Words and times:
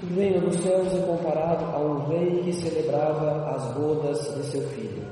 O 0.00 0.06
reino 0.14 0.40
dos 0.48 0.56
céus 0.62 0.94
é 0.94 1.00
comparado 1.00 1.64
a 1.64 1.78
um 1.80 2.06
rei 2.06 2.40
que 2.44 2.52
celebrava 2.52 3.50
as 3.50 3.74
bodas 3.74 4.32
de 4.36 4.44
seu 4.44 4.62
filho. 4.68 5.02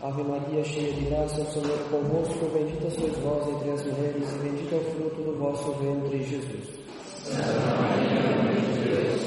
Ave 0.00 0.22
Maria, 0.22 0.62
cheia 0.62 0.92
de 0.92 1.06
graça, 1.06 1.40
o 1.40 1.46
Senhor 1.46 1.76
é 1.76 1.90
convosco, 1.90 2.46
bendita 2.54 2.88
sois 2.90 3.12
vós 3.18 3.48
entre 3.48 3.70
as 3.72 3.84
mulheres, 3.84 4.32
e 4.32 4.38
bendito 4.38 4.72
é 4.72 4.78
o 4.78 4.84
fruto 4.84 5.22
do 5.22 5.36
vosso 5.36 5.72
ventre, 5.72 6.22
Jesus. 6.22 6.64
Santa 7.24 7.42
Maria, 7.42 8.20
Mãe 8.44 8.54
de 8.54 8.78
Deus, 8.88 9.20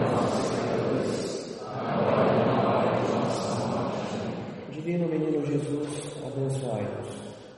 nós, 0.00 1.58
agora 1.74 2.76
hora 2.78 3.00
de 3.00 3.12
nossa 3.12 3.66
morte. 3.66 4.70
Divino 4.70 5.08
Menino 5.08 5.44
Jesus, 5.44 6.12
abençoai-nos. 6.24 7.08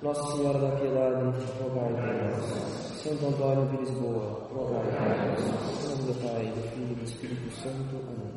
Nossa 0.02 0.32
Senhora 0.34 0.58
da 0.58 0.70
Piedade, 0.76 1.24
rogai 1.60 1.92
por 1.92 2.06
nós. 2.24 2.88
Santo 3.09 3.27
Antônio 3.27 3.66
de 3.70 3.77
Lisboa, 3.79 4.38
rogai 4.54 4.82
por 4.82 5.00
nós. 5.00 5.41
Em 5.82 5.88
nome 5.88 6.02
do 6.02 6.14
Pai, 6.20 6.45
do 6.45 6.61
Filho 6.68 6.93
e 6.93 6.95
do 6.95 7.04
Espírito 7.04 7.50
Santo. 7.52 7.96
Amém. 8.06 8.32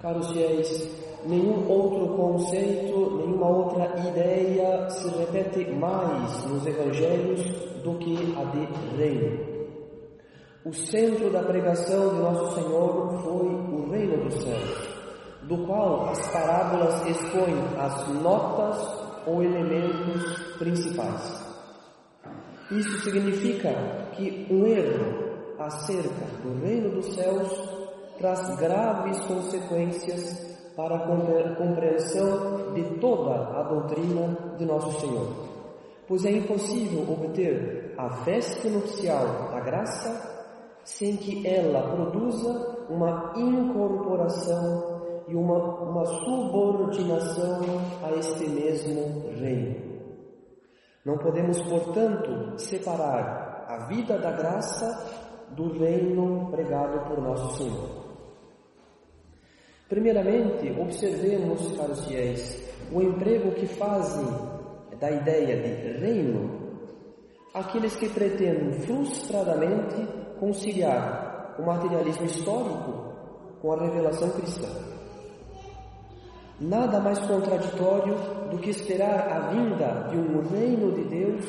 Caros 0.00 0.32
fiéis, 0.32 0.88
nenhum 1.24 1.68
outro 1.70 2.16
conceito, 2.16 3.16
nenhuma 3.18 3.48
outra 3.48 3.84
ideia 4.08 4.90
se 4.90 5.08
repete 5.10 5.70
mais 5.70 6.44
nos 6.46 6.66
Evangelhos 6.66 7.40
do 7.84 7.96
que 7.98 8.16
a 8.36 8.44
de 8.44 8.96
reino. 8.96 9.52
O 10.64 10.72
centro 10.72 11.30
da 11.30 11.44
pregação 11.44 12.08
de 12.08 12.22
Nosso 12.22 12.56
Senhor 12.56 13.22
foi 13.22 13.46
o 13.46 13.88
reino 13.88 14.24
dos 14.24 14.34
céus 14.42 14.92
do 15.42 15.58
qual 15.66 16.08
as 16.08 16.32
parábolas 16.32 17.06
expõem 17.06 17.54
as 17.76 18.08
notas 18.22 19.02
ou 19.26 19.42
elementos 19.42 20.56
principais. 20.58 21.41
Isso 22.72 23.02
significa 23.02 23.70
que 24.12 24.46
um 24.50 24.66
erro 24.66 25.32
acerca 25.58 26.24
do 26.42 26.58
reino 26.64 26.88
dos 26.88 27.14
céus 27.14 27.68
traz 28.16 28.56
graves 28.56 29.20
consequências 29.26 30.56
para 30.74 30.96
a 30.96 31.54
compreensão 31.54 32.72
de 32.72 32.98
toda 32.98 33.34
a 33.58 33.62
doutrina 33.64 34.56
de 34.56 34.64
Nosso 34.64 35.00
Senhor, 35.00 35.28
pois 36.08 36.24
é 36.24 36.30
impossível 36.30 37.02
obter 37.12 37.94
a 37.98 38.08
festa 38.24 38.70
nupcial 38.70 39.50
da 39.50 39.60
graça 39.60 40.32
sem 40.82 41.16
que 41.18 41.46
ela 41.46 41.94
produza 41.94 42.86
uma 42.88 43.34
incorporação 43.36 45.02
e 45.28 45.34
uma, 45.34 45.58
uma 45.82 46.06
subordinação 46.06 47.60
a 48.02 48.12
este 48.12 48.48
mesmo 48.48 49.30
reino. 49.38 49.91
Não 51.04 51.18
podemos, 51.18 51.60
portanto, 51.62 52.58
separar 52.58 53.64
a 53.68 53.86
vida 53.86 54.18
da 54.18 54.30
graça 54.32 55.22
do 55.50 55.72
reino 55.78 56.50
pregado 56.50 57.00
por 57.08 57.20
nosso 57.20 57.56
Senhor. 57.58 58.02
Primeiramente, 59.88 60.70
observemos, 60.80 61.76
caros 61.76 62.06
fiéis, 62.06 62.62
o 62.92 63.02
emprego 63.02 63.52
que 63.52 63.66
fazem 63.66 64.26
da 64.98 65.10
ideia 65.10 65.56
de 65.60 65.98
reino 65.98 66.62
aqueles 67.52 67.94
que 67.96 68.08
pretendem 68.08 68.72
frustradamente 68.80 70.06
conciliar 70.38 71.54
o 71.58 71.62
materialismo 71.62 72.24
histórico 72.24 73.12
com 73.60 73.72
a 73.72 73.84
revelação 73.84 74.30
cristã. 74.30 74.68
Nada 76.60 77.00
mais 77.00 77.18
contraditório 77.20 78.14
do 78.50 78.58
que 78.58 78.70
esperar 78.70 79.28
a 79.28 79.40
vinda 79.50 80.08
de 80.10 80.16
um 80.16 80.42
reino 80.48 80.92
de 80.92 81.04
Deus 81.04 81.44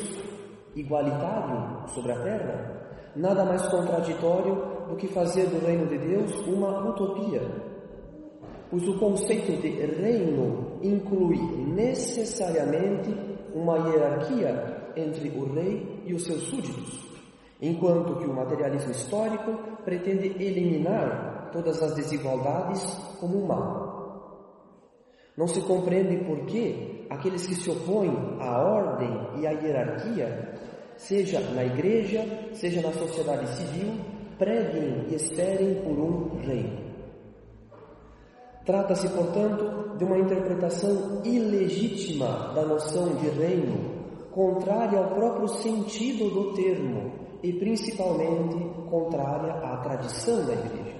igualitário 0.75 1.87
sobre 1.89 2.11
a 2.13 2.19
terra. 2.19 2.83
Nada 3.15 3.45
mais 3.45 3.61
contraditório 3.67 4.55
do 4.89 4.95
que 4.95 5.07
fazer 5.07 5.47
do 5.47 5.63
reino 5.65 5.85
de 5.85 5.97
Deus 5.97 6.31
uma 6.47 6.89
utopia. 6.89 7.41
Pois 8.71 8.87
o 8.87 8.97
conceito 8.97 9.61
de 9.61 9.69
reino 9.69 10.79
inclui 10.81 11.37
necessariamente 11.67 13.15
uma 13.53 13.77
hierarquia 13.77 14.91
entre 14.95 15.29
o 15.29 15.53
rei 15.53 16.01
e 16.05 16.13
os 16.13 16.23
seus 16.23 16.41
súditos, 16.43 17.07
enquanto 17.61 18.15
que 18.17 18.25
o 18.25 18.33
materialismo 18.33 18.91
histórico 18.91 19.53
pretende 19.85 20.27
eliminar 20.43 21.49
todas 21.51 21.83
as 21.83 21.93
desigualdades 21.93 22.83
como 23.19 23.43
um 23.43 23.45
mal. 23.45 23.92
Não 25.35 25.47
se 25.47 25.61
compreende 25.61 26.23
por 26.25 26.45
que 26.45 27.07
aqueles 27.09 27.47
que 27.47 27.55
se 27.55 27.69
opõem 27.69 28.15
à 28.39 28.61
ordem 28.61 29.41
e 29.41 29.47
à 29.47 29.51
hierarquia, 29.51 30.53
seja 30.95 31.39
na 31.39 31.65
igreja, 31.65 32.23
seja 32.53 32.81
na 32.81 32.91
sociedade 32.91 33.47
civil, 33.55 33.93
preguem 34.37 35.07
e 35.09 35.15
esperem 35.15 35.75
por 35.83 35.97
um 35.97 36.37
rei. 36.39 36.83
Trata-se, 38.65 39.09
portanto, 39.09 39.97
de 39.97 40.05
uma 40.05 40.17
interpretação 40.19 41.21
ilegítima 41.25 42.53
da 42.53 42.63
noção 42.63 43.15
de 43.15 43.27
reino, 43.29 43.93
contrária 44.31 44.99
ao 44.99 45.15
próprio 45.15 45.47
sentido 45.47 46.29
do 46.29 46.53
termo 46.53 47.11
e 47.43 47.53
principalmente 47.53 48.55
contrária 48.89 49.53
à 49.53 49.77
tradição 49.77 50.45
da 50.45 50.53
igreja. 50.53 50.92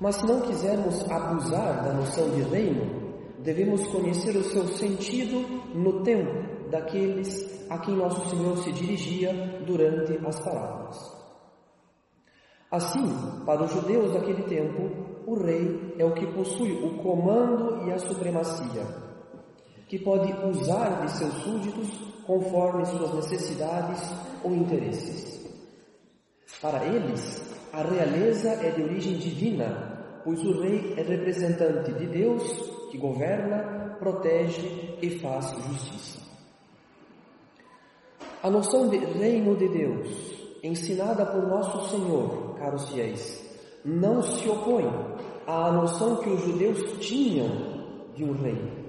Mas 0.00 0.16
se 0.16 0.26
não 0.26 0.40
quisermos 0.40 1.08
abusar 1.10 1.84
da 1.84 1.92
noção 1.92 2.30
de 2.30 2.40
reino, 2.42 3.12
devemos 3.40 3.86
conhecer 3.88 4.34
o 4.36 4.44
seu 4.44 4.66
sentido 4.68 5.40
no 5.74 6.02
tempo 6.02 6.70
daqueles 6.70 7.68
a 7.68 7.78
quem 7.78 7.96
nosso 7.96 8.28
Senhor 8.30 8.56
se 8.58 8.72
dirigia 8.72 9.32
durante 9.66 10.18
as 10.26 10.40
parábolas. 10.40 11.20
Assim, 12.70 13.12
para 13.44 13.64
os 13.64 13.72
judeus 13.72 14.12
daquele 14.12 14.42
tempo, 14.44 14.90
o 15.26 15.34
rei 15.34 15.94
é 15.98 16.04
o 16.04 16.14
que 16.14 16.26
possui 16.28 16.72
o 16.72 17.02
comando 17.02 17.86
e 17.86 17.92
a 17.92 17.98
supremacia, 17.98 18.86
que 19.88 19.98
pode 19.98 20.32
usar 20.46 21.04
de 21.04 21.12
seus 21.12 21.34
súditos 21.42 21.88
conforme 22.26 22.86
suas 22.86 23.12
necessidades 23.14 24.00
ou 24.42 24.54
interesses. 24.54 25.40
Para 26.60 26.84
eles, 26.84 27.42
a 27.72 27.82
realeza 27.82 28.50
é 28.50 28.70
de 28.70 28.82
origem 28.82 29.14
divina, 29.14 29.89
pois 30.24 30.42
o 30.44 30.60
rei 30.60 30.94
é 30.96 31.02
representante 31.02 31.92
de 31.92 32.06
Deus 32.06 32.42
que 32.90 32.98
governa, 32.98 33.96
protege 33.98 34.98
e 35.00 35.18
faz 35.18 35.50
justiça. 35.50 36.20
A 38.42 38.50
noção 38.50 38.88
de 38.88 38.96
reino 38.96 39.56
de 39.56 39.68
Deus, 39.68 40.08
ensinada 40.62 41.26
por 41.26 41.46
nosso 41.46 41.88
Senhor, 41.90 42.54
caros 42.58 42.88
fiéis, 42.90 43.46
não 43.84 44.22
se 44.22 44.48
opõe 44.48 44.86
à 45.46 45.70
noção 45.70 46.16
que 46.16 46.30
os 46.30 46.40
judeus 46.42 46.98
tinham 47.00 47.48
de 48.14 48.24
um 48.24 48.32
rei 48.32 48.80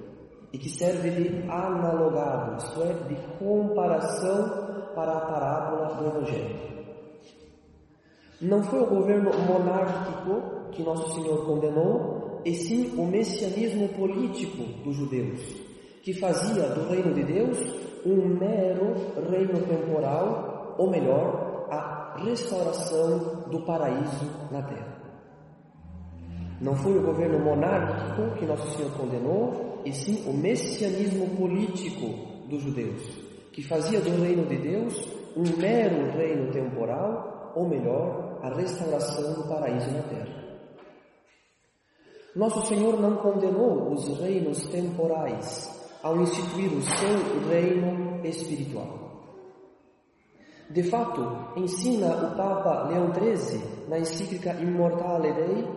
e 0.53 0.57
que 0.57 0.69
serve 0.69 1.09
de 1.09 1.49
analogado, 1.49 2.57
isto 2.57 2.81
é, 2.81 2.93
de 3.07 3.15
comparação 3.37 4.93
para 4.95 5.17
a 5.17 5.21
parábola 5.21 5.95
do 5.95 6.07
Evangelho. 6.07 6.71
Não 8.41 8.63
foi 8.63 8.81
o 8.81 8.87
governo 8.87 9.31
monárquico 9.47 10.60
que 10.71 10.83
Nosso 10.83 11.13
Senhor 11.13 11.45
condenou, 11.45 12.41
e 12.45 12.53
sim 12.53 12.97
o 12.97 13.05
messianismo 13.05 13.87
político 13.89 14.63
dos 14.83 14.95
judeus, 14.95 15.39
que 16.03 16.13
fazia 16.13 16.63
do 16.69 16.89
reino 16.89 17.13
de 17.13 17.23
Deus 17.23 17.57
um 18.05 18.27
mero 18.39 18.95
reino 19.29 19.59
temporal, 19.67 20.75
ou 20.77 20.89
melhor, 20.89 21.67
a 21.69 22.15
restauração 22.23 23.43
do 23.49 23.63
paraíso 23.63 24.25
na 24.51 24.61
terra. 24.63 24.97
Não 26.59 26.75
foi 26.75 26.97
o 26.97 27.01
governo 27.01 27.39
monárquico 27.39 28.37
que 28.37 28.45
Nosso 28.45 28.69
Senhor 28.75 28.91
condenou, 28.97 29.81
e 29.85 29.91
sim 29.93 30.23
o 30.27 30.33
messianismo 30.33 31.35
político 31.35 32.47
dos 32.47 32.61
judeus, 32.61 33.01
que 33.51 33.63
fazia 33.63 33.99
do 33.99 34.21
reino 34.21 34.45
de 34.47 34.57
Deus 34.57 35.21
um 35.35 35.57
mero 35.57 36.11
reino 36.17 36.51
temporal 36.51 37.31
ou 37.55 37.67
melhor, 37.67 38.39
a 38.41 38.49
restauração 38.49 39.33
do 39.33 39.47
paraíso 39.47 39.91
na 39.91 40.03
terra. 40.03 40.40
Nosso 42.33 42.65
Senhor 42.67 42.97
não 42.99 43.17
condenou 43.17 43.91
os 43.91 44.07
reinos 44.19 44.65
temporais 44.67 45.69
ao 46.01 46.15
instituir 46.21 46.71
o 46.71 46.81
seu 46.81 47.49
reino 47.49 48.25
espiritual. 48.25 49.01
De 50.69 50.83
fato, 50.83 51.59
ensina 51.59 52.07
o 52.07 52.35
Papa 52.37 52.87
Leão 52.87 53.13
XIII 53.13 53.61
na 53.89 53.99
encíclica 53.99 54.53
Immortale 54.53 55.33
Dei, 55.33 55.67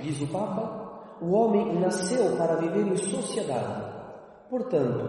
diz 0.00 0.20
o 0.20 0.26
Papa, 0.26 1.18
o 1.20 1.30
homem 1.30 1.78
nasceu 1.78 2.36
para 2.36 2.56
viver 2.56 2.84
em 2.84 2.96
sociedade. 2.96 3.92
Portanto, 4.50 5.08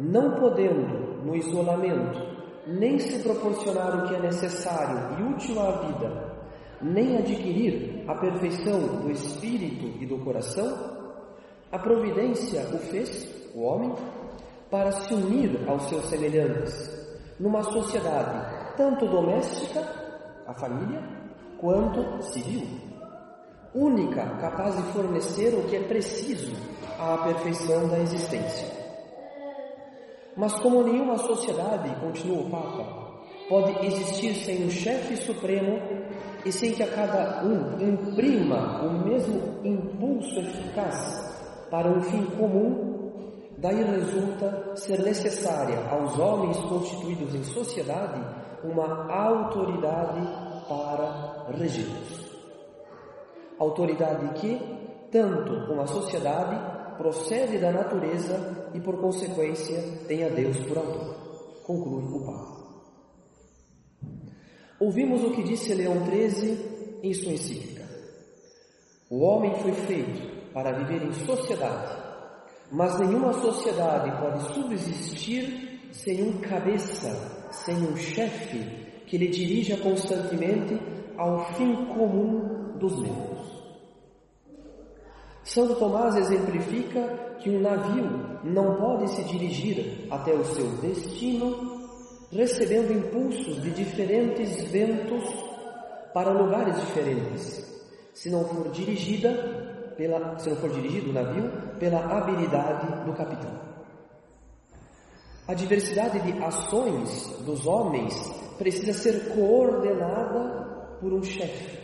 não 0.00 0.32
podendo, 0.32 1.22
no 1.24 1.36
isolamento, 1.36 2.18
nem 2.66 2.98
se 2.98 3.22
proporcionar 3.22 4.04
o 4.04 4.08
que 4.08 4.16
é 4.16 4.20
necessário 4.20 5.20
e 5.20 5.32
útil 5.32 5.60
à 5.60 5.70
vida, 5.82 6.31
nem 6.82 7.16
adquirir 7.16 8.04
a 8.08 8.14
perfeição 8.14 8.80
do 9.02 9.10
espírito 9.10 10.02
e 10.02 10.06
do 10.06 10.18
coração, 10.18 10.76
a 11.70 11.78
providência 11.78 12.66
o 12.72 12.78
fez, 12.78 13.28
o 13.54 13.62
homem, 13.62 13.94
para 14.70 14.90
se 14.92 15.14
unir 15.14 15.60
aos 15.68 15.84
seus 15.84 16.06
semelhantes, 16.06 16.90
numa 17.38 17.62
sociedade 17.62 18.76
tanto 18.76 19.06
doméstica, 19.06 19.80
a 20.46 20.54
família, 20.54 21.02
quanto 21.58 22.22
civil. 22.22 22.66
Única 23.74 24.26
capaz 24.40 24.76
de 24.76 24.82
fornecer 24.92 25.54
o 25.54 25.62
que 25.68 25.76
é 25.76 25.82
preciso 25.82 26.52
à 26.98 27.18
perfeição 27.18 27.88
da 27.88 27.98
existência. 27.98 28.68
Mas 30.36 30.54
como 30.54 30.82
nenhuma 30.82 31.18
sociedade, 31.18 31.94
continua 32.00 32.42
o 32.42 32.50
Papa, 32.50 33.22
pode 33.48 33.86
existir 33.86 34.34
sem 34.34 34.64
um 34.64 34.70
chefe 34.70 35.16
supremo 35.16 35.78
e 36.44 36.52
sem 36.52 36.72
que 36.72 36.82
a 36.82 36.90
cada 36.90 37.44
um 37.44 37.80
imprima 37.80 38.82
o 38.82 39.04
mesmo 39.04 39.60
impulso 39.64 40.40
eficaz 40.40 41.66
para 41.70 41.88
um 41.88 42.00
fim 42.02 42.24
comum, 42.36 43.12
daí 43.58 43.82
resulta 43.82 44.76
ser 44.76 45.00
necessária 45.02 45.88
aos 45.88 46.18
homens 46.18 46.58
constituídos 46.62 47.34
em 47.34 47.44
sociedade 47.44 48.20
uma 48.64 49.12
autoridade 49.12 50.20
para 50.68 51.46
regê-los. 51.56 52.30
Autoridade 53.58 54.40
que, 54.40 54.60
tanto 55.10 55.66
como 55.66 55.82
a 55.82 55.86
sociedade, 55.86 56.96
procede 56.96 57.58
da 57.58 57.72
natureza 57.72 58.68
e, 58.74 58.80
por 58.80 59.00
consequência, 59.00 59.80
tem 60.06 60.24
a 60.24 60.28
Deus 60.28 60.58
por 60.60 60.78
autor. 60.78 61.16
Conclui 61.64 62.02
o 62.04 62.24
Papa. 62.24 62.61
Ouvimos 64.82 65.22
o 65.22 65.30
que 65.30 65.44
disse 65.44 65.72
Leão 65.74 66.04
XIII 66.04 66.58
em 67.04 67.14
sua 67.14 67.30
encíclica. 67.30 67.84
O 69.08 69.20
homem 69.20 69.54
foi 69.62 69.70
feito 69.70 70.52
para 70.52 70.72
viver 70.72 71.06
em 71.06 71.12
sociedade, 71.12 72.02
mas 72.68 72.98
nenhuma 72.98 73.32
sociedade 73.34 74.10
pode 74.20 74.42
subsistir 74.52 75.88
sem 75.92 76.24
um 76.24 76.40
cabeça, 76.40 77.12
sem 77.52 77.76
um 77.76 77.96
chefe 77.96 78.58
que 79.06 79.16
lhe 79.16 79.28
dirija 79.28 79.76
constantemente 79.76 80.76
ao 81.16 81.54
fim 81.54 81.76
comum 81.86 82.76
dos 82.80 83.00
membros. 83.00 83.62
Santo 85.44 85.76
Tomás 85.76 86.16
exemplifica 86.16 87.36
que 87.38 87.50
um 87.50 87.60
navio 87.60 88.40
não 88.42 88.74
pode 88.74 89.08
se 89.12 89.22
dirigir 89.22 90.08
até 90.10 90.34
o 90.34 90.44
seu 90.44 90.66
destino 90.78 91.81
recebendo 92.32 92.92
impulsos 92.92 93.62
de 93.62 93.70
diferentes 93.70 94.62
ventos 94.70 95.22
para 96.14 96.30
lugares 96.30 96.80
diferentes, 96.80 97.62
se 98.14 98.30
não 98.30 98.44
for 98.44 98.70
dirigida 98.70 99.92
pela, 99.96 100.38
se 100.38 100.48
não 100.48 100.56
for 100.56 100.70
dirigido 100.70 101.10
o 101.10 101.12
navio 101.12 101.50
pela 101.78 102.00
habilidade 102.04 103.04
do 103.04 103.12
capitão. 103.12 103.52
A 105.46 105.54
diversidade 105.54 106.20
de 106.20 106.42
ações 106.42 107.26
dos 107.44 107.66
homens 107.66 108.14
precisa 108.56 108.92
ser 108.92 109.34
coordenada 109.34 110.96
por 111.00 111.12
um 111.12 111.22
chefe, 111.22 111.78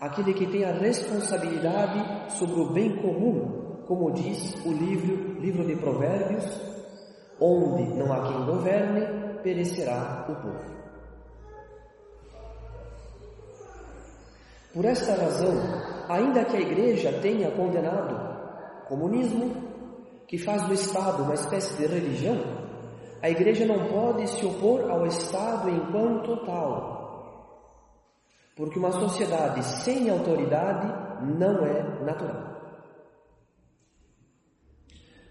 aquele 0.00 0.34
que 0.34 0.46
tem 0.46 0.64
a 0.64 0.72
responsabilidade 0.72 2.32
sobre 2.32 2.60
o 2.60 2.72
bem 2.72 2.96
comum, 2.96 3.84
como 3.86 4.10
diz 4.12 4.54
o 4.64 4.72
livro, 4.72 5.40
livro 5.40 5.64
de 5.64 5.76
Provérbios, 5.76 6.44
onde 7.40 7.84
não 7.94 8.12
há 8.12 8.32
quem 8.32 8.46
governe, 8.46 9.27
perecerá 9.48 10.26
o 10.28 10.34
povo. 10.34 10.78
Por 14.74 14.84
esta 14.84 15.14
razão, 15.14 15.54
ainda 16.06 16.44
que 16.44 16.54
a 16.54 16.60
Igreja 16.60 17.18
tenha 17.22 17.50
condenado 17.52 18.14
comunismo, 18.86 19.56
que 20.26 20.36
faz 20.36 20.62
do 20.64 20.74
Estado 20.74 21.22
uma 21.22 21.32
espécie 21.32 21.74
de 21.78 21.86
religião, 21.86 22.36
a 23.22 23.30
Igreja 23.30 23.64
não 23.64 23.88
pode 23.88 24.28
se 24.28 24.44
opor 24.44 24.90
ao 24.90 25.06
Estado 25.06 25.70
enquanto 25.70 26.44
tal, 26.44 27.72
porque 28.54 28.78
uma 28.78 28.92
sociedade 28.92 29.64
sem 29.64 30.10
autoridade 30.10 30.86
não 31.24 31.64
é 31.64 32.04
natural. 32.04 32.48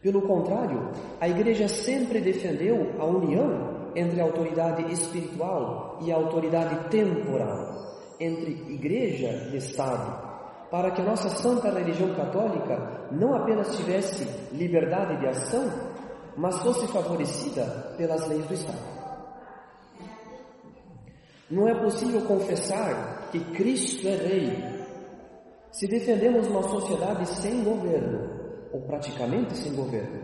Pelo 0.01 0.23
contrário, 0.23 0.91
a 1.21 1.29
Igreja 1.29 1.67
sempre 1.67 2.19
defendeu 2.19 2.95
a 2.99 3.05
união 3.05 3.66
entre 3.95 4.19
a 4.22 4.24
autoridade 4.24 4.92
espiritual 4.92 5.98
e 6.01 6.12
a 6.12 6.16
autoridade 6.16 6.89
temporal, 6.89 7.75
entre 8.19 8.51
igreja 8.74 9.50
e 9.51 9.57
Estado, 9.57 10.28
para 10.69 10.92
que 10.92 11.01
a 11.01 11.06
nossa 11.06 11.30
santa 11.30 11.72
religião 11.72 12.13
católica 12.16 13.07
não 13.12 13.34
apenas 13.36 13.75
tivesse 13.75 14.28
liberdade 14.51 15.19
de 15.19 15.28
ação, 15.28 15.72
mas 16.36 16.57
fosse 16.60 16.88
favorecida 16.88 17.94
pelas 17.98 18.28
leis 18.28 18.45
do 18.45 18.54
Estado. 18.54 18.98
Não 21.50 21.68
é 21.68 21.74
possível 21.81 22.22
confessar 22.22 23.30
que 23.31 23.39
Cristo 23.39 24.07
é 24.07 24.16
Rei 24.16 24.78
se 25.72 25.88
defendemos 25.88 26.48
uma 26.48 26.63
sociedade 26.63 27.25
sem 27.28 27.63
governo, 27.63 28.30
ou 28.74 28.81
praticamente 28.81 29.56
sem 29.56 29.74
governo, 29.74 30.19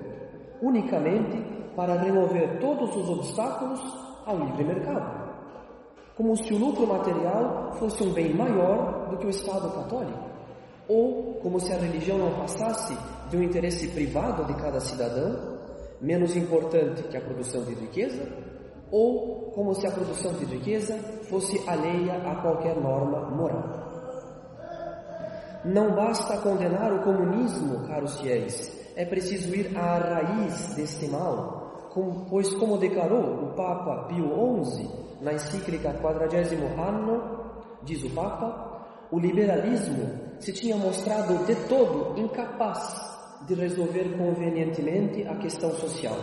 unicamente 0.62 1.63
para 1.76 2.00
remover 2.00 2.60
todos 2.60 2.96
os 2.96 3.10
obstáculos 3.10 3.80
ao 4.26 4.38
livre 4.40 4.64
mercado, 4.64 5.24
como 6.16 6.36
se 6.38 6.54
o 6.54 6.58
lucro 6.58 6.88
material 6.88 7.74
fosse 7.74 8.04
um 8.04 8.14
bem 8.14 8.34
maior 8.34 9.10
do 9.10 9.18
que 9.18 9.26
o 9.26 9.30
Estado 9.30 9.70
católico, 9.72 10.30
ou 10.88 11.36
como 11.36 11.60
se 11.60 11.74
a 11.74 11.78
religião 11.78 12.18
não 12.18 12.40
passasse 12.40 12.96
de 13.30 13.38
um 13.38 13.44
interesse 13.44 13.88
privado 13.90 14.46
de 14.46 14.54
cada 14.56 14.80
cidadão, 14.80 15.58
menos 16.02 16.36
importante 16.36 17.04
que 17.04 17.18
a 17.18 17.22
produção 17.22 17.64
de 17.64 17.74
riqueza, 17.74 18.28
ou 18.92 19.52
como 19.52 19.74
se 19.74 19.88
a 19.88 19.92
produção 19.92 20.34
de 20.34 20.46
riqueza 20.46 20.98
fosse 21.30 21.58
alheia 21.68 22.14
a 22.30 22.36
qualquer 22.42 22.76
norma 22.76 23.30
moral. 23.32 23.94
Não 25.66 25.96
basta 25.96 26.38
condenar 26.38 26.92
o 26.94 27.04
comunismo, 27.04 27.88
caros 27.88 28.20
fiéis, 28.20 28.84
é 28.96 29.06
preciso 29.06 29.56
ir 29.56 29.76
à 29.78 29.98
raiz 29.98 30.76
deste 30.76 31.08
mal, 31.08 31.63
pois 32.30 32.54
como 32.56 32.78
declarou 32.78 33.44
o 33.44 33.54
Papa 33.54 34.08
Pio 34.08 34.64
XI 34.64 34.90
na 35.22 35.34
encíclica 35.34 35.94
Quadragésimo 36.02 36.68
Anno, 36.82 37.22
diz 37.84 38.04
o 38.04 38.10
Papa, 38.10 39.08
o 39.12 39.20
liberalismo 39.20 40.34
se 40.40 40.52
tinha 40.52 40.76
mostrado 40.76 41.46
de 41.46 41.56
todo 41.68 42.20
incapaz 42.20 43.14
de 43.48 43.54
resolver 43.54 44.18
convenientemente 44.18 45.28
a 45.28 45.36
questão 45.36 45.72
social. 45.72 46.18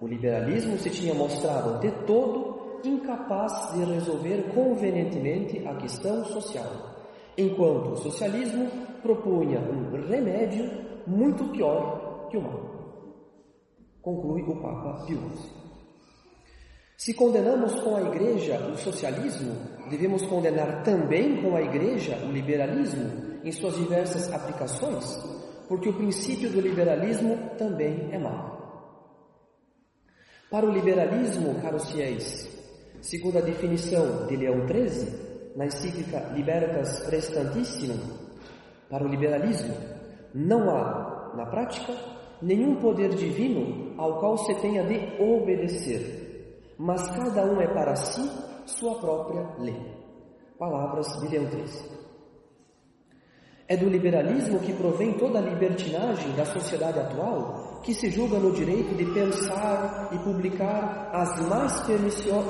O 0.00 0.06
liberalismo 0.06 0.76
se 0.78 0.90
tinha 0.90 1.14
mostrado 1.14 1.80
de 1.80 1.90
todo 2.04 2.80
incapaz 2.84 3.72
de 3.72 3.84
resolver 3.84 4.52
convenientemente 4.54 5.66
a 5.66 5.74
questão 5.76 6.22
social, 6.26 6.70
enquanto 7.38 7.92
o 7.92 7.96
socialismo 7.96 8.68
propunha 9.02 9.60
um 9.60 10.06
remédio 10.06 10.70
muito 11.06 11.44
pior 11.44 12.28
que 12.28 12.36
o 12.36 12.42
mal 12.42 12.83
conclui 14.04 14.42
o 14.42 14.60
Papa 14.60 15.06
Pio 15.06 15.32
Se 16.98 17.14
condenamos 17.14 17.74
com 17.80 17.96
a 17.96 18.02
Igreja 18.02 18.58
o 18.70 18.76
socialismo, 18.76 19.56
devemos 19.88 20.26
condenar 20.26 20.82
também 20.84 21.42
com 21.42 21.56
a 21.56 21.62
Igreja 21.62 22.18
o 22.24 22.30
liberalismo 22.30 23.40
em 23.42 23.50
suas 23.50 23.76
diversas 23.76 24.30
aplicações, 24.30 25.04
porque 25.66 25.88
o 25.88 25.94
princípio 25.94 26.50
do 26.50 26.60
liberalismo 26.60 27.50
também 27.56 28.10
é 28.12 28.18
mau. 28.18 28.54
Para 30.50 30.66
o 30.66 30.70
liberalismo, 30.70 31.60
caros 31.60 31.90
fiéis, 31.90 32.48
segundo 33.00 33.38
a 33.38 33.40
definição 33.40 34.26
de 34.26 34.36
Leão 34.36 34.68
XIII, 34.68 35.54
na 35.56 35.66
encíclica 35.66 36.30
Libertas 36.34 37.00
Prestantissimum, 37.00 37.98
para 38.88 39.04
o 39.04 39.08
liberalismo 39.08 39.74
não 40.34 40.70
há, 40.70 41.32
na 41.36 41.46
prática, 41.46 42.13
nenhum 42.44 42.76
poder 42.76 43.08
divino 43.14 43.94
ao 43.96 44.20
qual 44.20 44.36
se 44.36 44.54
tenha 44.56 44.84
de 44.84 45.20
obedecer, 45.20 46.74
mas 46.78 47.02
cada 47.08 47.44
um 47.46 47.60
é 47.60 47.66
para 47.66 47.96
si 47.96 48.20
sua 48.66 48.98
própria 49.00 49.48
lei. 49.58 49.80
Palavras 50.58 51.06
de 51.20 51.28
Leão. 51.28 51.48
É 53.66 53.76
do 53.76 53.88
liberalismo 53.88 54.60
que 54.60 54.74
provém 54.74 55.14
toda 55.14 55.38
a 55.38 55.42
libertinagem 55.42 56.32
da 56.32 56.44
sociedade 56.44 57.00
atual, 57.00 57.80
que 57.82 57.94
se 57.94 58.10
julga 58.10 58.38
no 58.38 58.52
direito 58.52 58.94
de 58.94 59.06
pensar 59.06 60.10
e 60.12 60.18
publicar 60.18 61.10
mais 61.48 61.88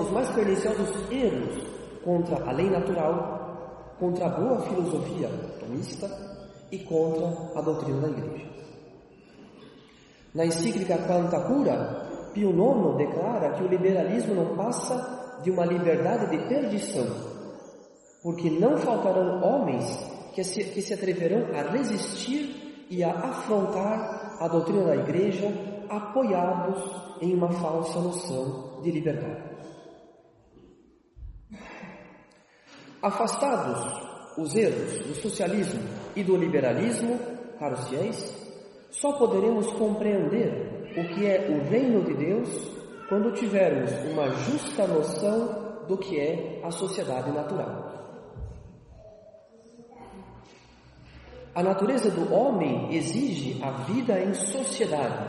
os 0.00 0.10
mais 0.10 0.30
perniciosos 0.32 1.12
erros 1.12 1.64
contra 2.04 2.44
a 2.44 2.52
lei 2.52 2.68
natural, 2.68 3.94
contra 3.98 4.26
a 4.26 4.28
boa 4.28 4.60
filosofia 4.62 5.28
tomista 5.60 6.10
e 6.72 6.78
contra 6.80 7.26
a 7.54 7.62
doutrina 7.62 8.00
da 8.00 8.08
Igreja. 8.08 8.53
Na 10.34 10.44
encíclica 10.44 10.98
Quanta 11.06 11.40
Cura, 11.42 12.30
Pio 12.34 12.50
IX 12.50 12.96
declara 12.96 13.52
que 13.52 13.62
o 13.62 13.68
liberalismo 13.68 14.34
não 14.34 14.56
passa 14.56 15.38
de 15.42 15.50
uma 15.50 15.64
liberdade 15.64 16.30
de 16.30 16.48
perdição, 16.48 17.06
porque 18.22 18.50
não 18.50 18.76
faltarão 18.76 19.40
homens 19.42 19.84
que 20.34 20.42
se, 20.42 20.64
que 20.64 20.82
se 20.82 20.94
atreverão 20.94 21.56
a 21.56 21.62
resistir 21.70 22.86
e 22.90 23.04
a 23.04 23.12
afrontar 23.12 24.38
a 24.40 24.48
doutrina 24.48 24.84
da 24.86 24.96
Igreja 24.96 25.52
apoiados 25.88 26.82
em 27.20 27.34
uma 27.34 27.52
falsa 27.52 28.00
noção 28.00 28.80
de 28.82 28.90
liberdade. 28.90 29.54
Afastados 33.00 34.02
os 34.36 34.56
erros 34.56 35.06
do 35.06 35.14
socialismo 35.14 35.80
e 36.16 36.24
do 36.24 36.36
liberalismo, 36.36 37.20
caros 37.58 37.88
fiéis, 37.88 38.43
só 39.00 39.12
poderemos 39.12 39.72
compreender 39.72 40.92
o 40.96 41.14
que 41.14 41.26
é 41.26 41.48
o 41.50 41.68
reino 41.68 42.04
de 42.04 42.14
Deus 42.14 42.48
quando 43.08 43.32
tivermos 43.32 43.90
uma 44.12 44.30
justa 44.30 44.86
noção 44.86 45.84
do 45.88 45.98
que 45.98 46.18
é 46.18 46.60
a 46.62 46.70
sociedade 46.70 47.30
natural. 47.32 47.92
A 51.54 51.62
natureza 51.62 52.10
do 52.10 52.32
homem 52.32 52.94
exige 52.94 53.62
a 53.62 53.70
vida 53.82 54.20
em 54.20 54.34
sociedade 54.34 55.28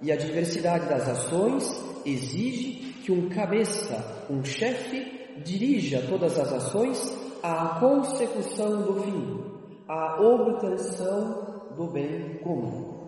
e 0.00 0.12
a 0.12 0.16
diversidade 0.16 0.88
das 0.88 1.08
ações 1.08 1.64
exige 2.04 2.92
que 3.02 3.12
um 3.12 3.28
cabeça, 3.28 4.26
um 4.30 4.44
chefe, 4.44 5.34
dirija 5.44 6.04
todas 6.08 6.38
as 6.38 6.52
ações 6.52 7.16
à 7.42 7.78
consecução 7.80 8.82
do 8.82 9.02
fim, 9.02 9.44
à 9.88 10.20
obtenção 10.20 11.47
do 11.78 11.86
bem 11.86 12.40
comum. 12.42 12.98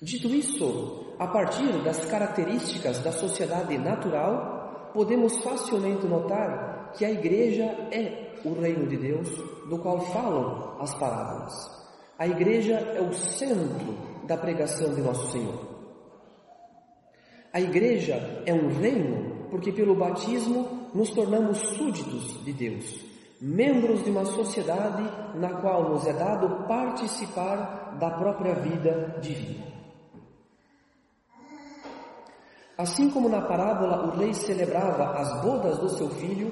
Dito 0.00 0.28
isso, 0.28 1.14
a 1.18 1.26
partir 1.26 1.70
das 1.84 2.02
características 2.06 3.00
da 3.00 3.12
sociedade 3.12 3.76
natural, 3.76 4.90
podemos 4.94 5.36
facilmente 5.40 6.06
notar 6.06 6.92
que 6.96 7.04
a 7.04 7.10
Igreja 7.10 7.64
é 7.92 8.40
o 8.42 8.54
reino 8.54 8.88
de 8.88 8.96
Deus 8.96 9.28
do 9.68 9.78
qual 9.78 10.00
falam 10.06 10.80
as 10.80 10.94
parábolas. 10.94 11.52
A 12.18 12.26
Igreja 12.26 12.74
é 12.74 13.02
o 13.02 13.12
centro 13.12 13.98
da 14.26 14.38
pregação 14.38 14.94
de 14.94 15.02
Nosso 15.02 15.30
Senhor. 15.30 15.68
A 17.52 17.60
Igreja 17.60 18.42
é 18.46 18.54
um 18.54 18.68
reino 18.80 19.48
porque, 19.50 19.70
pelo 19.70 19.94
batismo, 19.94 20.88
nos 20.94 21.10
tornamos 21.10 21.58
súditos 21.58 22.42
de 22.44 22.52
Deus, 22.54 23.09
membros 23.40 24.04
de 24.04 24.10
uma 24.10 24.24
sociedade 24.24 25.02
na 25.34 25.60
qual 25.60 25.88
nos 25.88 26.06
é 26.06 26.12
dado 26.12 26.66
participar 26.68 27.96
da 27.98 28.10
própria 28.10 28.54
vida 28.54 29.16
divina. 29.20 29.64
Assim 32.76 33.10
como 33.10 33.28
na 33.28 33.42
parábola 33.42 34.06
o 34.06 34.18
rei 34.18 34.34
celebrava 34.34 35.18
as 35.18 35.42
bodas 35.42 35.78
do 35.78 35.88
seu 35.90 36.08
filho, 36.10 36.50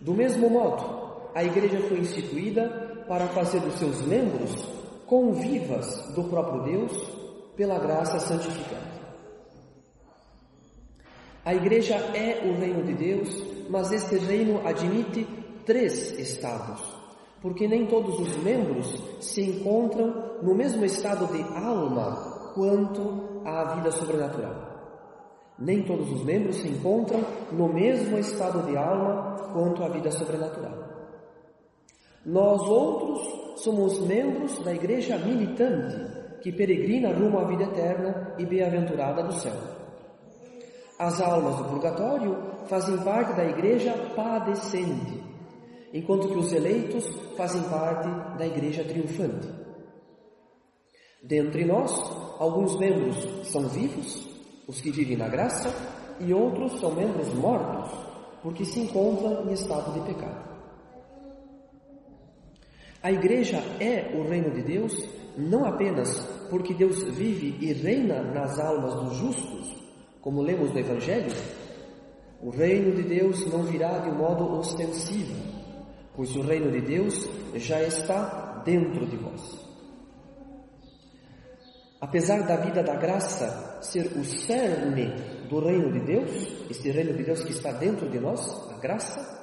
do 0.00 0.14
mesmo 0.14 0.48
modo, 0.48 1.30
a 1.34 1.42
igreja 1.42 1.80
foi 1.88 2.00
instituída 2.00 3.04
para 3.08 3.28
fazer 3.28 3.60
dos 3.60 3.74
seus 3.74 4.02
membros 4.02 4.66
convivas 5.06 6.12
do 6.14 6.24
próprio 6.24 6.62
Deus 6.64 6.92
pela 7.56 7.78
graça 7.78 8.18
santificante. 8.18 8.94
A 11.44 11.54
igreja 11.54 11.94
é 11.94 12.42
o 12.46 12.58
reino 12.58 12.82
de 12.82 12.94
Deus, 12.94 13.42
mas 13.68 13.92
este 13.92 14.16
reino 14.16 14.66
admite 14.66 15.26
três 15.64 16.12
estados, 16.18 16.80
porque 17.40 17.66
nem 17.68 17.86
todos 17.86 18.18
os 18.18 18.36
membros 18.38 19.02
se 19.20 19.42
encontram 19.42 20.38
no 20.42 20.54
mesmo 20.54 20.84
estado 20.84 21.26
de 21.32 21.42
alma 21.56 22.52
quanto 22.54 23.42
à 23.44 23.74
vida 23.74 23.90
sobrenatural. 23.90 24.74
Nem 25.58 25.82
todos 25.84 26.10
os 26.10 26.24
membros 26.24 26.56
se 26.56 26.68
encontram 26.68 27.20
no 27.52 27.68
mesmo 27.68 28.18
estado 28.18 28.62
de 28.66 28.76
alma 28.76 29.36
quanto 29.52 29.84
à 29.84 29.88
vida 29.88 30.10
sobrenatural. 30.10 30.84
Nós 32.26 32.60
outros 32.62 33.62
somos 33.62 34.00
membros 34.00 34.58
da 34.60 34.72
igreja 34.72 35.18
militante 35.18 36.40
que 36.42 36.52
peregrina 36.52 37.12
rumo 37.12 37.38
à 37.38 37.44
vida 37.44 37.64
eterna 37.64 38.34
e 38.38 38.44
bem-aventurada 38.44 39.22
do 39.22 39.32
céu. 39.32 39.54
As 40.98 41.20
almas 41.20 41.56
do 41.56 41.64
purgatório 41.64 42.36
fazem 42.66 42.96
parte 42.98 43.34
da 43.34 43.44
igreja 43.44 43.92
padecente, 44.14 45.22
enquanto 45.94 46.28
que 46.28 46.36
os 46.36 46.52
eleitos 46.52 47.06
fazem 47.36 47.62
parte 47.62 48.08
da 48.36 48.44
igreja 48.44 48.82
triunfante. 48.82 49.48
Dentre 51.22 51.64
nós, 51.64 51.96
alguns 52.40 52.76
membros 52.76 53.16
são 53.48 53.68
vivos, 53.68 54.28
os 54.66 54.80
que 54.80 54.90
vivem 54.90 55.16
na 55.16 55.28
graça, 55.28 55.72
e 56.18 56.34
outros 56.34 56.80
são 56.80 56.92
membros 56.92 57.32
mortos, 57.34 57.92
porque 58.42 58.64
se 58.64 58.80
encontram 58.80 59.48
em 59.48 59.52
estado 59.52 59.92
de 59.92 60.00
pecado. 60.00 60.52
A 63.00 63.12
igreja 63.12 63.58
é 63.78 64.16
o 64.18 64.28
reino 64.28 64.50
de 64.50 64.62
Deus 64.62 64.94
não 65.36 65.64
apenas 65.64 66.24
porque 66.50 66.74
Deus 66.74 67.02
vive 67.04 67.56
e 67.60 67.72
reina 67.72 68.22
nas 68.22 68.58
almas 68.58 68.94
dos 68.94 69.16
justos, 69.16 69.76
como 70.20 70.42
lemos 70.42 70.72
no 70.72 70.78
Evangelho. 70.78 71.32
O 72.42 72.50
reino 72.50 72.94
de 72.94 73.02
Deus 73.02 73.46
não 73.46 73.62
virá 73.62 73.98
de 73.98 74.10
um 74.10 74.16
modo 74.16 74.58
ostensivo, 74.58 75.53
pois 76.16 76.34
o 76.36 76.42
reino 76.42 76.70
de 76.70 76.80
Deus 76.80 77.28
já 77.54 77.82
está 77.82 78.62
dentro 78.64 79.06
de 79.06 79.16
vós. 79.16 79.64
Apesar 82.00 82.46
da 82.46 82.56
vida 82.56 82.82
da 82.82 82.96
graça 82.96 83.78
ser 83.80 84.06
o 84.18 84.24
cerne 84.24 85.06
do 85.48 85.58
reino 85.60 85.90
de 85.90 86.00
Deus, 86.00 86.30
esse 86.70 86.90
reino 86.90 87.14
de 87.14 87.24
Deus 87.24 87.42
que 87.42 87.52
está 87.52 87.72
dentro 87.72 88.08
de 88.08 88.20
nós, 88.20 88.46
a 88.70 88.78
graça, 88.78 89.42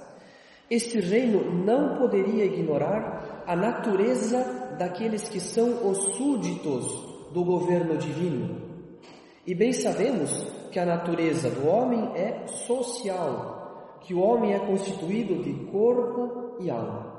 este 0.70 1.00
reino 1.00 1.66
não 1.66 1.98
poderia 1.98 2.46
ignorar 2.46 3.44
a 3.48 3.56
natureza 3.56 4.76
daqueles 4.78 5.28
que 5.28 5.40
são 5.40 5.90
os 5.90 6.16
súditos 6.16 7.32
do 7.34 7.44
governo 7.44 7.98
divino. 7.98 8.62
E 9.46 9.56
bem 9.56 9.74
sabemos 9.74 10.32
que 10.72 10.80
a 10.80 10.86
natureza 10.86 11.50
do 11.50 11.68
homem 11.68 12.12
é 12.16 12.48
social, 12.48 13.61
que 14.02 14.14
o 14.14 14.20
homem 14.20 14.54
é 14.54 14.60
constituído 14.60 15.44
de 15.44 15.54
corpo 15.72 16.58
e 16.60 16.70
alma. 16.70 17.12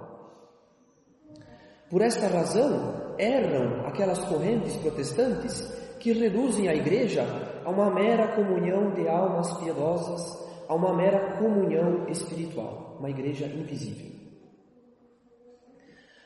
Por 1.90 2.00
esta 2.00 2.26
razão, 2.26 3.14
erram 3.18 3.86
aquelas 3.86 4.24
correntes 4.24 4.76
protestantes 4.76 5.60
que 6.00 6.12
reduzem 6.12 6.68
a 6.68 6.74
igreja 6.74 7.24
a 7.64 7.70
uma 7.70 7.90
mera 7.90 8.34
comunhão 8.34 8.92
de 8.92 9.08
almas 9.08 9.52
piedosas, 9.58 10.20
a 10.68 10.74
uma 10.74 10.94
mera 10.96 11.36
comunhão 11.38 12.08
espiritual 12.08 12.82
uma 13.02 13.10
igreja 13.10 13.46
invisível. 13.46 14.12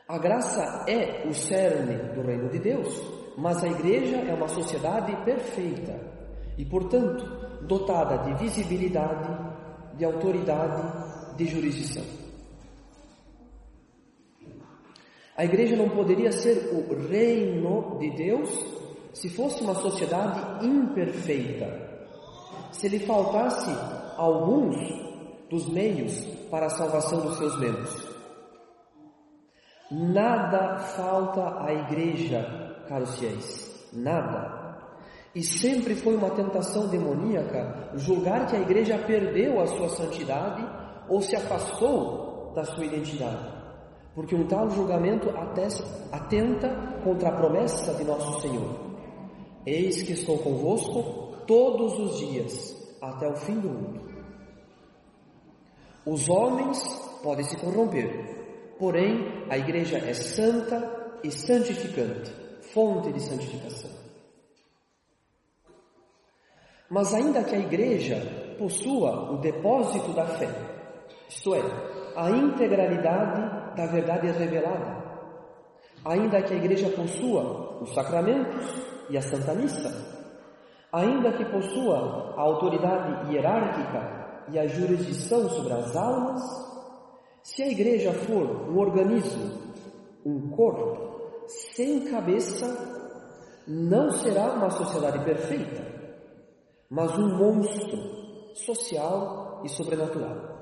A 0.06 0.18
graça 0.18 0.84
é 0.86 1.26
o 1.26 1.32
cerne 1.32 2.14
do 2.14 2.20
reino 2.20 2.50
de 2.50 2.58
Deus, 2.58 3.00
mas 3.38 3.64
a 3.64 3.66
igreja 3.66 4.18
é 4.18 4.34
uma 4.34 4.46
sociedade 4.46 5.16
perfeita 5.25 5.98
e, 6.58 6.66
portanto, 6.66 7.25
dotada 7.62 8.18
de 8.18 8.34
visibilidade, 8.34 9.45
de 9.96 10.04
autoridade, 10.04 11.36
de 11.36 11.46
jurisdição. 11.46 12.04
A 15.36 15.44
igreja 15.44 15.76
não 15.76 15.90
poderia 15.90 16.32
ser 16.32 16.70
o 16.72 17.08
reino 17.08 17.98
de 17.98 18.10
Deus 18.10 18.48
se 19.12 19.28
fosse 19.28 19.62
uma 19.62 19.74
sociedade 19.74 20.66
imperfeita, 20.66 21.68
se 22.72 22.88
lhe 22.88 23.00
faltasse 23.00 23.70
alguns 24.16 24.76
dos 25.50 25.68
meios 25.68 26.24
para 26.50 26.66
a 26.66 26.70
salvação 26.70 27.20
dos 27.20 27.36
seus 27.36 27.58
membros. 27.58 28.06
Nada 29.90 30.78
falta 30.78 31.64
à 31.64 31.72
igreja, 31.72 32.84
caros 32.88 33.18
fiéis, 33.18 33.90
nada. 33.92 34.55
E 35.37 35.43
sempre 35.43 35.95
foi 35.95 36.16
uma 36.16 36.31
tentação 36.31 36.88
demoníaca 36.88 37.90
julgar 37.95 38.47
que 38.47 38.57
a 38.57 38.61
igreja 38.61 38.97
perdeu 38.97 39.61
a 39.61 39.66
sua 39.66 39.90
santidade 39.90 40.66
ou 41.11 41.21
se 41.21 41.37
afastou 41.37 42.55
da 42.55 42.64
sua 42.64 42.87
identidade. 42.87 43.55
Porque 44.14 44.35
um 44.35 44.47
tal 44.47 44.71
julgamento 44.71 45.28
atenta 46.11 47.00
contra 47.05 47.28
a 47.28 47.37
promessa 47.37 47.93
de 47.93 48.05
nosso 48.05 48.40
Senhor. 48.40 48.97
Eis 49.66 50.00
que 50.00 50.14
estou 50.14 50.38
convosco 50.38 51.37
todos 51.47 51.99
os 51.99 52.19
dias, 52.19 52.97
até 53.02 53.28
o 53.28 53.37
fim 53.37 53.61
do 53.61 53.69
mundo. 53.69 54.00
Os 56.07 56.31
homens 56.31 56.83
podem 57.23 57.45
se 57.45 57.59
corromper, 57.59 58.75
porém 58.78 59.45
a 59.50 59.59
igreja 59.59 59.99
é 59.99 60.14
santa 60.14 61.19
e 61.23 61.31
santificante, 61.31 62.33
fonte 62.73 63.12
de 63.12 63.21
santificação. 63.21 64.05
Mas 66.88 67.12
ainda 67.12 67.43
que 67.43 67.55
a 67.55 67.59
igreja 67.59 68.57
possua 68.59 69.33
o 69.33 69.38
depósito 69.38 70.12
da 70.12 70.25
fé, 70.25 70.49
isto 71.28 71.55
é, 71.55 71.62
a 72.16 72.31
integralidade 72.31 73.76
da 73.76 73.87
verdade 73.87 74.31
revelada, 74.31 75.05
ainda 76.05 76.40
que 76.43 76.55
a 76.55 76.57
igreja 76.57 76.88
possua 76.90 77.83
os 77.83 77.93
sacramentos 77.93 78.64
e 79.11 79.19
a 79.19 79.23
Santa 79.23 79.52
Missa, 79.55 79.93
ainda 80.93 81.33
que 81.33 81.45
possua 81.47 82.35
a 82.37 82.40
autoridade 82.40 83.33
hierárquica 83.33 84.45
e 84.49 84.59
a 84.59 84.66
jurisdição 84.66 85.49
sobre 85.50 85.73
as 85.73 85.97
almas, 85.97 86.43
se 87.43 87.62
a 87.62 87.69
igreja 87.69 88.12
for 88.12 88.71
um 88.71 88.78
organismo, 88.78 89.61
um 90.25 90.50
corpo, 90.50 91.45
sem 91.47 92.11
cabeça, 92.11 92.66
não 93.66 94.11
será 94.11 94.55
uma 94.55 94.71
sociedade 94.71 95.25
perfeita, 95.25 95.95
mas 96.90 97.16
um 97.19 97.37
monstro 97.37 98.55
social 98.55 99.62
e 99.64 99.69
sobrenatural. 99.69 100.57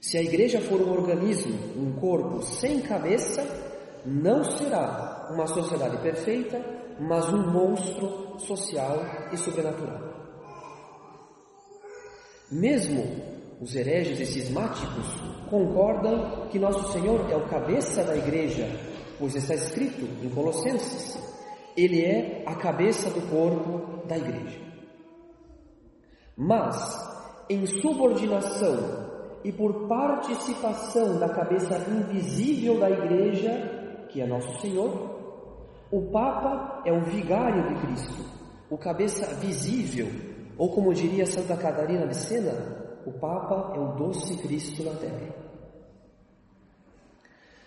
Se 0.00 0.16
a 0.16 0.22
igreja 0.22 0.60
for 0.60 0.80
um 0.80 0.92
organismo, 0.92 1.54
um 1.76 1.92
corpo 2.00 2.42
sem 2.42 2.80
cabeça, 2.80 3.42
não 4.06 4.44
será 4.44 5.28
uma 5.32 5.46
sociedade 5.46 5.98
perfeita, 5.98 6.64
mas 7.00 7.28
um 7.32 7.50
monstro 7.50 8.38
social 8.38 9.00
e 9.32 9.36
sobrenatural. 9.36 10.08
Mesmo 12.50 13.04
os 13.60 13.74
hereges 13.74 14.20
e 14.20 14.26
cismáticos 14.26 15.06
concordam 15.50 16.48
que 16.48 16.58
Nosso 16.58 16.92
Senhor 16.92 17.30
é 17.30 17.36
o 17.36 17.48
cabeça 17.48 18.04
da 18.04 18.16
igreja, 18.16 18.68
pois 19.18 19.34
está 19.34 19.54
escrito 19.54 20.08
em 20.24 20.30
Colossenses: 20.30 21.18
Ele 21.78 22.04
é 22.04 22.42
a 22.44 22.56
cabeça 22.56 23.08
do 23.08 23.22
corpo 23.30 24.04
da 24.08 24.18
igreja. 24.18 24.58
Mas, 26.36 26.76
em 27.48 27.64
subordinação 27.66 29.38
e 29.44 29.52
por 29.52 29.86
participação 29.86 31.20
da 31.20 31.28
cabeça 31.28 31.78
invisível 31.88 32.80
da 32.80 32.90
igreja, 32.90 34.06
que 34.08 34.20
é 34.20 34.26
Nosso 34.26 34.60
Senhor, 34.60 34.90
o 35.88 36.10
Papa 36.10 36.82
é 36.84 36.92
o 36.92 37.04
vigário 37.04 37.68
de 37.68 37.86
Cristo, 37.86 38.24
o 38.68 38.76
cabeça 38.76 39.32
visível, 39.36 40.08
ou 40.58 40.70
como 40.70 40.92
diria 40.92 41.26
Santa 41.26 41.56
Catarina 41.56 42.08
de 42.08 42.16
Sena, 42.16 43.00
o 43.06 43.12
Papa 43.12 43.74
é 43.76 43.78
o 43.78 43.92
doce 43.94 44.36
Cristo 44.38 44.82
na 44.82 44.94
terra. 44.96 45.32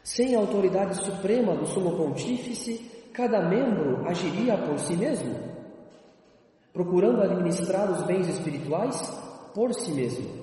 Sem 0.03 0.35
a 0.35 0.39
autoridade 0.39 0.97
suprema 0.97 1.55
do 1.55 1.65
Sumo 1.65 1.95
Pontífice, 1.95 2.90
cada 3.13 3.41
membro 3.47 4.07
agiria 4.07 4.57
por 4.57 4.79
si 4.79 4.95
mesmo, 4.95 5.35
procurando 6.73 7.21
administrar 7.21 7.91
os 7.91 8.03
bens 8.03 8.27
espirituais 8.27 9.01
por 9.53 9.73
si 9.73 9.91
mesmo 9.91 10.41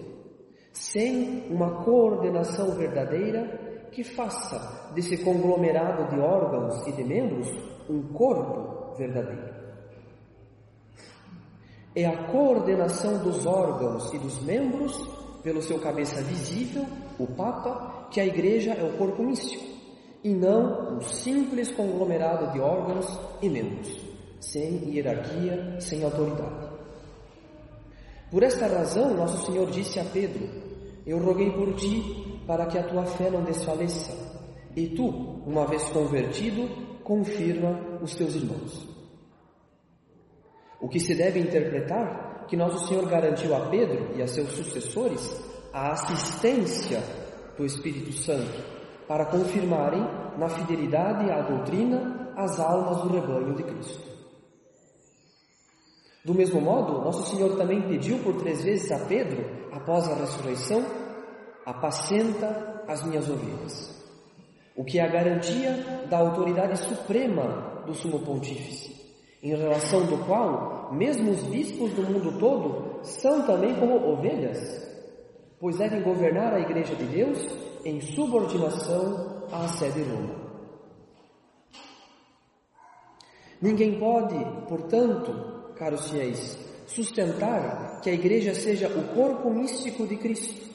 sem 0.78 1.46
uma 1.50 1.82
coordenação 1.84 2.74
verdadeira 2.76 3.88
que 3.90 4.04
faça 4.04 4.92
desse 4.94 5.18
conglomerado 5.18 6.08
de 6.14 6.20
órgãos 6.20 6.86
e 6.86 6.92
de 6.92 7.04
membros 7.04 7.48
um 7.88 8.02
corpo 8.12 8.94
verdadeiro. 8.96 9.56
É 11.96 12.06
a 12.06 12.28
coordenação 12.30 13.18
dos 13.18 13.44
órgãos 13.44 14.12
e 14.12 14.18
dos 14.18 14.40
membros 14.42 14.96
pelo 15.42 15.62
seu 15.62 15.80
cabeça 15.80 16.22
visível, 16.22 16.84
o 17.18 17.26
Papa, 17.26 18.08
que 18.10 18.20
a 18.20 18.26
Igreja 18.26 18.72
é 18.72 18.84
o 18.84 18.96
corpo 18.96 19.22
místico, 19.22 19.64
e 20.28 20.34
não 20.34 20.96
um 20.96 21.00
simples 21.00 21.70
conglomerado 21.70 22.52
de 22.52 22.60
órgãos 22.60 23.18
e 23.40 23.48
membros, 23.48 23.88
sem 24.38 24.90
hierarquia, 24.90 25.80
sem 25.80 26.04
autoridade. 26.04 26.68
Por 28.30 28.42
esta 28.42 28.66
razão, 28.66 29.14
Nosso 29.14 29.46
Senhor 29.46 29.70
disse 29.70 29.98
a 29.98 30.04
Pedro: 30.04 30.46
eu 31.06 31.18
roguei 31.18 31.50
por 31.50 31.74
ti 31.76 32.42
para 32.46 32.66
que 32.66 32.76
a 32.76 32.82
tua 32.82 33.06
fé 33.06 33.30
não 33.30 33.42
desfaleça, 33.42 34.12
e 34.76 34.88
tu, 34.88 35.08
uma 35.46 35.66
vez 35.66 35.88
convertido, 35.88 36.68
confirma 37.02 37.98
os 38.02 38.14
teus 38.14 38.34
irmãos. 38.34 38.86
O 40.78 40.90
que 40.90 41.00
se 41.00 41.14
deve 41.14 41.40
interpretar 41.40 42.44
que 42.46 42.56
nosso 42.56 42.86
Senhor 42.86 43.08
garantiu 43.08 43.56
a 43.56 43.70
Pedro 43.70 44.14
e 44.14 44.22
a 44.22 44.26
seus 44.26 44.50
sucessores 44.50 45.42
a 45.72 45.92
assistência 45.92 47.02
do 47.56 47.64
Espírito 47.64 48.12
Santo 48.12 48.77
para 49.08 49.24
confirmarem 49.24 50.06
na 50.36 50.48
fidelidade 50.50 51.30
à 51.30 51.40
doutrina 51.40 52.30
as 52.36 52.60
almas 52.60 53.02
do 53.02 53.08
rebanho 53.08 53.54
de 53.54 53.64
Cristo. 53.64 54.06
Do 56.24 56.34
mesmo 56.34 56.60
modo, 56.60 57.00
nosso 57.00 57.34
Senhor 57.34 57.56
também 57.56 57.80
pediu 57.88 58.18
por 58.18 58.36
três 58.36 58.62
vezes 58.62 58.92
a 58.92 58.98
Pedro, 59.06 59.44
após 59.72 60.06
a 60.06 60.14
ressurreição, 60.14 60.84
apacenta 61.64 62.84
as 62.86 63.02
minhas 63.02 63.28
ovelhas. 63.28 63.96
O 64.76 64.84
que 64.84 64.98
é 64.98 65.02
a 65.02 65.08
garantia 65.08 66.06
da 66.08 66.18
autoridade 66.18 66.78
suprema 66.78 67.82
do 67.86 67.94
Sumo 67.94 68.20
Pontífice, 68.20 68.94
em 69.42 69.56
relação 69.56 70.04
do 70.04 70.18
qual, 70.26 70.92
mesmo 70.92 71.30
os 71.30 71.42
bispos 71.44 71.90
do 71.92 72.02
mundo 72.02 72.38
todo 72.38 73.02
são 73.02 73.42
também 73.46 73.74
como 73.74 74.12
ovelhas, 74.12 74.87
pois 75.60 75.76
devem 75.76 76.02
governar 76.02 76.54
a 76.54 76.60
Igreja 76.60 76.94
de 76.94 77.04
Deus 77.04 77.38
em 77.84 78.00
subordinação 78.00 79.46
à 79.52 79.66
sede 79.68 80.02
Roma. 80.02 80.48
Ninguém 83.60 83.98
pode, 83.98 84.36
portanto, 84.68 85.72
caros 85.76 86.10
fiéis, 86.10 86.56
sustentar 86.86 88.00
que 88.00 88.10
a 88.10 88.12
igreja 88.12 88.54
seja 88.54 88.88
o 88.88 89.14
corpo 89.14 89.50
místico 89.50 90.06
de 90.06 90.16
Cristo, 90.16 90.68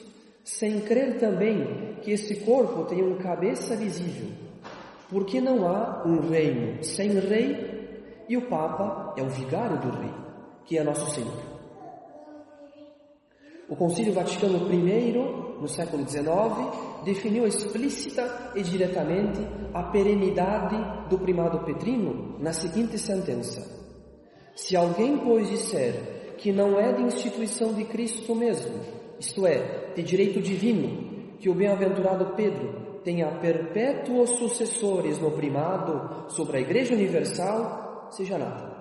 sem 0.44 0.80
crer 0.80 1.18
também 1.18 1.98
que 2.02 2.10
esse 2.10 2.44
corpo 2.44 2.84
tem 2.84 3.02
uma 3.02 3.16
cabeça 3.16 3.74
visível, 3.74 4.28
porque 5.08 5.40
não 5.40 5.66
há 5.66 6.02
um 6.04 6.28
reino 6.28 6.84
sem 6.84 7.08
rei 7.18 8.24
e 8.28 8.36
o 8.36 8.48
Papa 8.48 9.14
é 9.16 9.22
o 9.22 9.28
vigário 9.28 9.78
do 9.78 9.90
rei, 9.90 10.12
que 10.66 10.76
é 10.76 10.84
nosso 10.84 11.10
Senhor. 11.10 11.53
O 13.68 13.76
Concílio 13.76 14.12
Vaticano 14.12 14.58
I, 14.70 15.12
no 15.60 15.68
século 15.68 16.06
XIX, 16.06 17.02
definiu 17.04 17.46
explícita 17.46 18.52
e 18.54 18.62
diretamente 18.62 19.40
a 19.72 19.84
perenidade 19.84 20.76
do 21.08 21.18
primado 21.18 21.60
petrino 21.60 22.36
na 22.38 22.52
seguinte 22.52 22.98
sentença: 22.98 23.62
se 24.54 24.76
alguém, 24.76 25.16
pois, 25.16 25.48
disser 25.48 26.34
que 26.36 26.52
não 26.52 26.78
é 26.78 26.92
de 26.92 27.02
instituição 27.02 27.72
de 27.72 27.84
Cristo 27.84 28.34
mesmo, 28.34 28.80
isto 29.18 29.46
é, 29.46 29.92
de 29.94 30.02
direito 30.02 30.42
divino, 30.42 31.36
que 31.38 31.48
o 31.48 31.54
bem-aventurado 31.54 32.34
Pedro 32.36 33.00
tenha 33.02 33.30
perpétuos 33.38 34.30
sucessores 34.30 35.18
no 35.18 35.30
primado 35.30 36.30
sobre 36.30 36.58
a 36.58 36.60
Igreja 36.60 36.94
Universal, 36.94 38.08
seja 38.10 38.36
nada. 38.36 38.73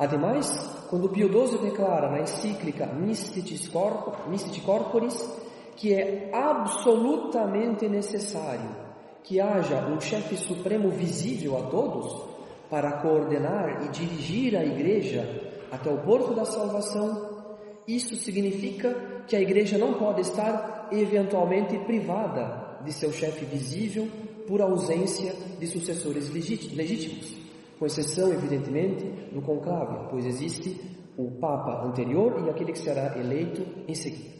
Ademais, 0.00 0.48
quando 0.88 1.10
Pio 1.10 1.28
XII 1.28 1.58
declara 1.58 2.08
na 2.08 2.20
encíclica 2.20 2.86
Mysticis 2.86 3.68
Corporis 3.68 5.30
que 5.76 5.92
é 5.92 6.30
absolutamente 6.32 7.86
necessário 7.86 8.74
que 9.22 9.38
haja 9.38 9.86
um 9.86 10.00
chefe 10.00 10.38
supremo 10.38 10.88
visível 10.88 11.58
a 11.58 11.64
todos, 11.64 12.30
para 12.70 12.92
coordenar 13.02 13.84
e 13.84 13.88
dirigir 13.90 14.56
a 14.56 14.64
igreja 14.64 15.52
até 15.70 15.90
o 15.90 15.98
porto 15.98 16.34
da 16.34 16.46
salvação, 16.46 17.48
isso 17.86 18.16
significa 18.16 19.24
que 19.26 19.36
a 19.36 19.40
igreja 19.40 19.76
não 19.76 19.94
pode 19.94 20.22
estar 20.22 20.88
eventualmente 20.90 21.76
privada 21.80 22.78
de 22.84 22.92
seu 22.92 23.12
chefe 23.12 23.44
visível 23.44 24.08
por 24.48 24.62
ausência 24.62 25.34
de 25.58 25.66
sucessores 25.66 26.30
legítimos, 26.30 27.34
com 27.80 27.86
exceção, 27.86 28.30
evidentemente, 28.30 29.06
do 29.32 29.40
conclave, 29.40 30.10
pois 30.10 30.26
existe 30.26 30.78
o 31.16 31.30
Papa 31.40 31.82
anterior 31.82 32.44
e 32.44 32.50
aquele 32.50 32.72
que 32.72 32.78
será 32.78 33.18
eleito 33.18 33.64
em 33.88 33.94
seguida. 33.94 34.38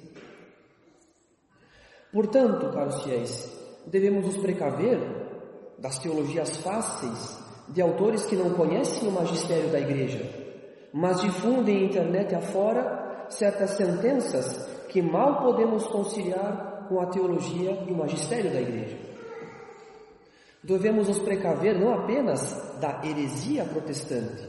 Portanto, 2.13 2.71
caros 2.71 3.03
fiéis, 3.03 3.51
devemos 3.87 4.27
nos 4.27 4.37
precaver 4.37 4.99
das 5.79 5.99
teologias 5.99 6.59
fáceis 6.59 7.41
de 7.71 7.81
autores 7.81 8.27
que 8.27 8.37
não 8.37 8.51
conhecem 8.51 9.09
o 9.09 9.13
magistério 9.13 9.71
da 9.71 9.81
igreja, 9.81 10.21
mas 10.93 11.23
difundem 11.23 11.87
internet 11.87 12.35
afora 12.35 13.25
certas 13.31 13.71
sentenças 13.71 14.67
que 14.91 15.01
mal 15.01 15.41
podemos 15.43 15.87
conciliar 15.87 16.87
com 16.91 17.01
a 17.01 17.07
teologia 17.07 17.85
e 17.89 17.91
o 17.91 17.97
magistério 17.97 18.53
da 18.53 18.61
igreja. 18.61 18.99
Devemos 20.63 21.09
nos 21.09 21.21
precaver 21.21 21.81
não 21.81 21.95
apenas 21.95 22.70
da 22.81 23.01
heresia 23.05 23.65
protestante, 23.65 24.49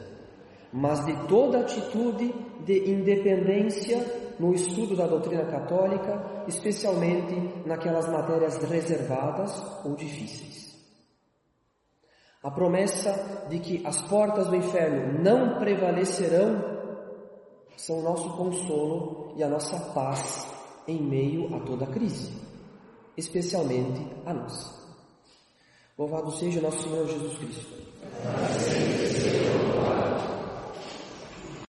mas 0.71 1.05
de 1.05 1.27
toda 1.27 1.59
atitude 1.59 2.33
de 2.65 2.89
independência 2.89 4.35
no 4.39 4.53
estudo 4.53 4.95
da 4.95 5.05
doutrina 5.05 5.45
católica, 5.45 6.43
especialmente 6.47 7.67
naquelas 7.67 8.07
matérias 8.07 8.57
reservadas 8.57 9.51
ou 9.85 9.95
difíceis. 9.95 10.71
A 12.41 12.49
promessa 12.49 13.45
de 13.49 13.59
que 13.59 13.85
as 13.85 14.01
portas 14.01 14.47
do 14.47 14.55
inferno 14.55 15.21
não 15.21 15.59
prevalecerão 15.59 16.71
são 17.77 17.99
o 17.99 18.01
nosso 18.01 18.35
consolo 18.35 19.33
e 19.37 19.43
a 19.43 19.47
nossa 19.47 19.79
paz 19.93 20.47
em 20.87 21.01
meio 21.01 21.55
a 21.55 21.59
toda 21.59 21.85
crise, 21.85 22.33
especialmente 23.15 24.07
a 24.25 24.33
nós. 24.33 24.80
Louvado 26.01 26.31
seja 26.31 26.59
nosso 26.59 26.81
Senhor 26.81 27.07
Jesus 27.07 27.37
Cristo. 27.37 28.90